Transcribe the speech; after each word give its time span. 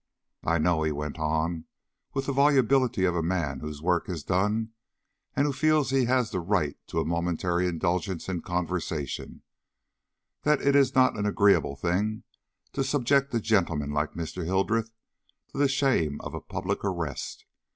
I 0.43 0.57
know," 0.57 0.81
he 0.81 0.91
went 0.91 1.19
on, 1.19 1.65
with 2.15 2.25
the 2.25 2.31
volubility 2.31 3.05
of 3.05 3.15
a 3.15 3.21
man 3.21 3.59
whose 3.59 3.83
work 3.83 4.09
is 4.09 4.23
done, 4.23 4.71
and 5.35 5.45
who 5.45 5.53
feels 5.53 5.91
he 5.91 6.05
has 6.05 6.31
the 6.31 6.39
right 6.39 6.75
to 6.87 6.99
a 7.01 7.05
momentary 7.05 7.67
indulgence 7.67 8.27
in 8.27 8.41
conversation, 8.41 9.43
"that 10.41 10.59
it 10.59 10.75
is 10.75 10.95
not 10.95 11.19
an 11.19 11.27
agreeable 11.27 11.75
thing 11.75 12.23
to 12.73 12.83
subject 12.83 13.31
a 13.35 13.39
gentleman 13.39 13.91
like 13.91 14.13
Mr. 14.13 14.43
Hildreth 14.43 14.89
to 15.51 15.59
the 15.59 15.67
shame 15.67 16.19
of 16.21 16.33
a 16.33 16.41
public 16.41 16.83
arrest. 16.83 17.45